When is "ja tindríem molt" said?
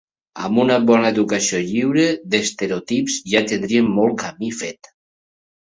3.35-4.21